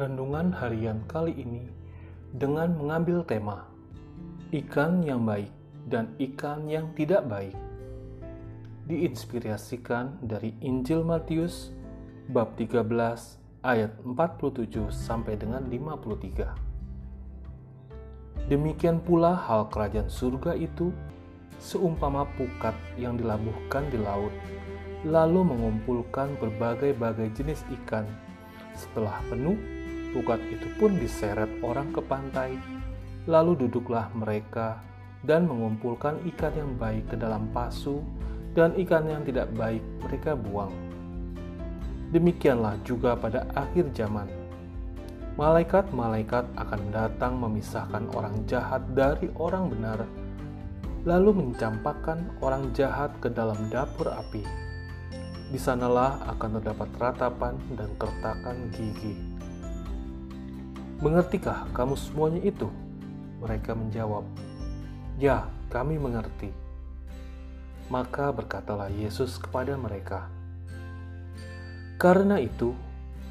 [0.00, 1.68] renungan harian kali ini
[2.32, 3.68] dengan mengambil tema
[4.48, 5.52] ikan yang baik
[5.92, 7.52] dan ikan yang tidak baik.
[8.88, 11.76] Diinspirasikan dari Injil Matius
[12.32, 12.80] bab 13
[13.60, 18.48] ayat 47 sampai dengan 53.
[18.48, 20.90] Demikian pula hal kerajaan surga itu
[21.60, 24.32] seumpama pukat yang dilabuhkan di laut,
[25.06, 28.08] lalu mengumpulkan berbagai-bagai jenis ikan.
[28.74, 29.54] Setelah penuh,
[30.12, 32.58] pukat itu pun diseret orang ke pantai,
[33.26, 34.80] lalu duduklah mereka
[35.22, 38.00] dan mengumpulkan ikan yang baik ke dalam pasu,
[38.56, 40.72] dan ikan yang tidak baik mereka buang.
[42.10, 44.26] Demikianlah juga pada akhir zaman.
[45.38, 50.02] Malaikat-malaikat akan datang memisahkan orang jahat dari orang benar,
[51.06, 54.42] lalu mencampakkan orang jahat ke dalam dapur api.
[55.50, 59.29] Di sanalah akan terdapat ratapan dan kertakan gigi.
[61.00, 62.68] Mengertikah kamu semuanya itu?
[63.40, 64.20] Mereka menjawab,
[65.16, 66.52] "Ya, kami mengerti."
[67.88, 70.28] Maka berkatalah Yesus kepada mereka,
[71.96, 72.76] "Karena itu,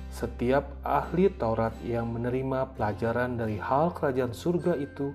[0.09, 5.14] setiap ahli Taurat yang menerima pelajaran dari hal kerajaan surga itu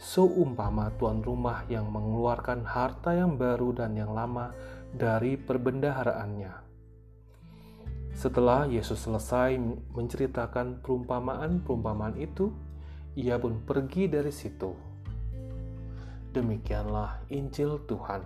[0.00, 4.56] seumpama tuan rumah yang mengeluarkan harta yang baru dan yang lama
[4.96, 6.71] dari perbendaharaannya.
[8.22, 9.58] Setelah Yesus selesai
[9.98, 12.54] menceritakan perumpamaan-perumpamaan itu,
[13.18, 14.70] ia pun pergi dari situ.
[16.30, 18.22] Demikianlah Injil Tuhan.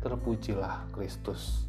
[0.00, 1.68] Terpujilah Kristus.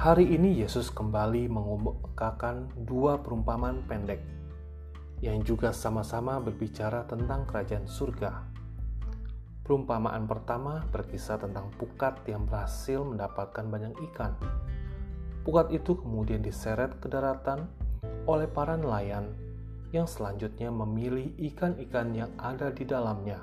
[0.00, 4.24] Hari ini Yesus kembali mengumumkan dua perumpamaan pendek
[5.20, 8.48] yang juga sama-sama berbicara tentang kerajaan surga.
[9.60, 14.32] Perumpamaan pertama berkisah tentang pukat yang berhasil mendapatkan banyak ikan.
[15.42, 17.66] Pukat itu kemudian diseret ke daratan
[18.30, 19.34] oleh para nelayan
[19.90, 23.42] yang selanjutnya memilih ikan-ikan yang ada di dalamnya.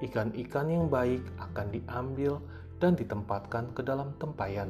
[0.00, 2.40] Ikan-ikan yang baik akan diambil
[2.80, 4.68] dan ditempatkan ke dalam tempayan,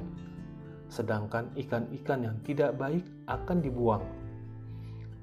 [0.91, 4.03] sedangkan ikan-ikan yang tidak baik akan dibuang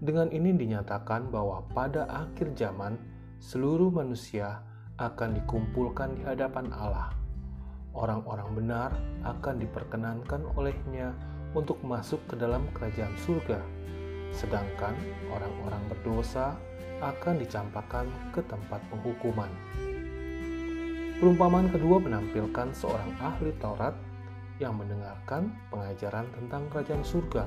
[0.04, 3.00] dengan ini dinyatakan bahwa pada akhir zaman,
[3.40, 4.60] seluruh manusia
[5.00, 7.23] akan dikumpulkan di hadapan Allah.
[7.94, 8.90] Orang-orang benar
[9.22, 11.14] akan diperkenankan olehnya
[11.54, 13.62] untuk masuk ke dalam kerajaan surga,
[14.34, 14.98] sedangkan
[15.30, 16.58] orang-orang berdosa
[17.00, 19.50] akan dicampakkan ke tempat penghukuman.
[21.22, 23.94] Perumpamaan kedua menampilkan seorang ahli Taurat
[24.58, 27.46] yang mendengarkan pengajaran tentang kerajaan surga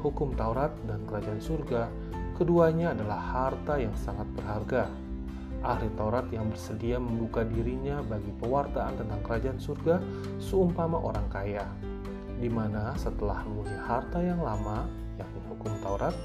[0.00, 1.92] hukum Taurat dan kerajaan surga,
[2.34, 4.88] keduanya adalah harta yang sangat berharga.
[5.60, 10.00] Ahli Taurat yang bersedia membuka dirinya bagi pewartaan tentang kerajaan surga
[10.40, 11.68] seumpama orang kaya,
[12.40, 14.88] di mana setelah mempunyai harta yang lama,
[15.20, 16.16] yakni hukum Taurat,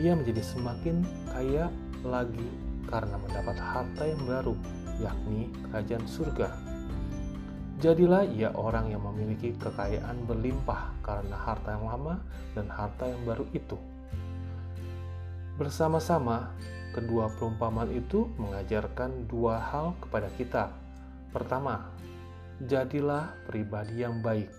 [0.00, 1.04] ia menjadi semakin
[1.36, 1.68] kaya
[2.00, 2.48] lagi
[2.88, 4.56] karena mendapat harta yang baru,
[5.04, 6.48] yakni kerajaan surga.
[7.82, 12.22] Jadilah ia orang yang memiliki kekayaan berlimpah karena harta yang lama
[12.54, 13.74] dan harta yang baru itu.
[15.58, 16.54] Bersama-sama,
[16.92, 20.64] kedua perumpamaan itu mengajarkan dua hal kepada kita.
[21.32, 21.88] Pertama,
[22.68, 24.52] jadilah pribadi yang baik.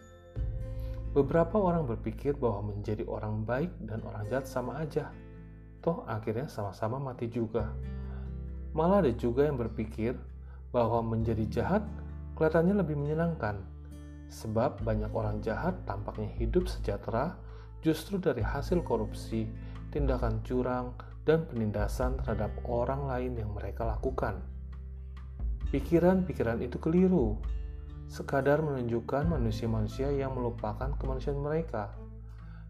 [1.14, 5.14] Beberapa orang berpikir bahwa menjadi orang baik dan orang jahat sama aja.
[5.86, 7.70] Toh akhirnya sama-sama mati juga.
[8.74, 10.18] Malah ada juga yang berpikir
[10.74, 11.86] bahwa menjadi jahat
[12.34, 13.62] kelihatannya lebih menyenangkan,
[14.34, 17.38] sebab banyak orang jahat tampaknya hidup sejahtera
[17.86, 19.46] justru dari hasil korupsi,
[19.94, 24.44] tindakan curang, dan penindasan terhadap orang lain yang mereka lakukan.
[25.72, 27.40] Pikiran-pikiran itu keliru,
[28.12, 31.96] sekadar menunjukkan manusia-manusia yang melupakan kemanusiaan mereka.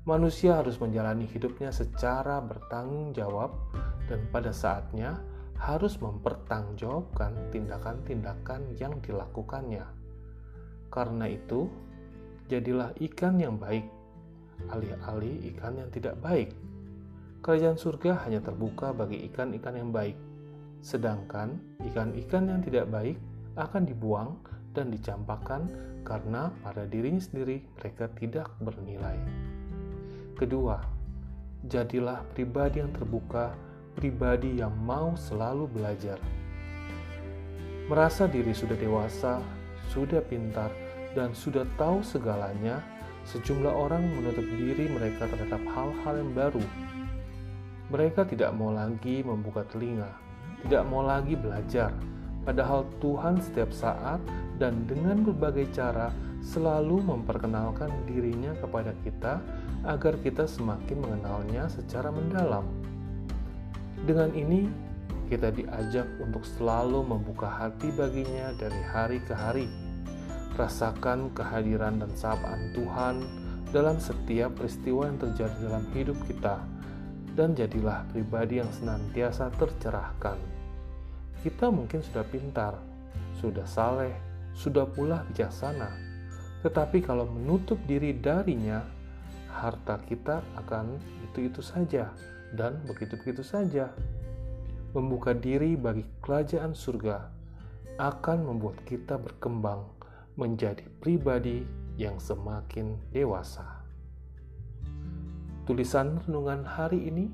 [0.08, 3.56] Manusia harus menjalani hidupnya secara bertanggung jawab,
[4.08, 5.20] dan pada saatnya
[5.59, 9.84] harus mempertanggungjawabkan tindakan-tindakan yang dilakukannya.
[10.91, 11.72] Karena itu,
[12.52, 13.88] jadilah ikan yang baik,
[14.67, 16.52] alih-alih ikan yang tidak baik.
[17.43, 20.16] Kerajaan surga hanya terbuka bagi ikan-ikan yang baik,
[20.79, 21.59] sedangkan
[21.91, 23.19] ikan-ikan yang tidak baik
[23.59, 24.40] akan dibuang
[24.72, 25.67] dan dicampakkan
[26.07, 29.19] karena pada dirinya sendiri mereka tidak bernilai.
[30.40, 30.79] Kedua,
[31.67, 33.51] jadilah pribadi yang terbuka
[33.99, 36.23] pribadi yang mau selalu belajar.
[37.91, 39.43] Merasa diri sudah dewasa,
[39.91, 40.72] sudah pintar,
[41.11, 42.79] dan sudah tahu segalanya,
[43.28, 46.63] sejumlah orang menutup diri mereka terhadap hal-hal yang baru.
[47.93, 50.09] Mereka tidak mau lagi membuka telinga,
[50.66, 51.93] tidak mau lagi belajar,
[52.41, 54.17] padahal Tuhan setiap saat
[54.57, 56.09] dan dengan berbagai cara
[56.41, 59.45] selalu memperkenalkan dirinya kepada kita
[59.85, 62.66] agar kita semakin mengenalnya secara mendalam.
[64.09, 64.66] Dengan ini,
[65.29, 69.69] kita diajak untuk selalu membuka hati baginya dari hari ke hari.
[70.57, 73.16] Rasakan kehadiran dan sapaan Tuhan
[73.69, 76.72] dalam setiap peristiwa yang terjadi dalam hidup kita,
[77.34, 80.38] dan jadilah pribadi yang senantiasa tercerahkan.
[81.41, 82.78] Kita mungkin sudah pintar,
[83.41, 84.14] sudah saleh,
[84.53, 85.90] sudah pula bijaksana,
[86.64, 88.80] tetapi kalau menutup diri darinya,
[89.52, 90.97] harta kita akan
[91.30, 92.09] itu-itu saja
[92.56, 93.91] dan begitu-begitu saja
[94.94, 97.28] membuka diri bagi kerajaan surga
[97.97, 99.85] akan membuat kita berkembang
[100.38, 101.62] menjadi pribadi
[101.97, 103.83] yang semakin dewasa.
[105.63, 107.31] Tulisan renungan hari ini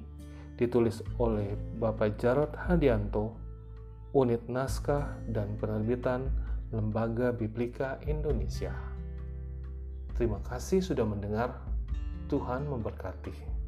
[0.54, 3.34] ditulis oleh Bapak Jarod Hadianto,
[4.14, 6.30] Unit Naskah dan Penerbitan
[6.70, 8.70] Lembaga Biblika Indonesia.
[10.14, 11.58] Terima kasih sudah mendengar.
[12.30, 13.59] Tuhan memberkati.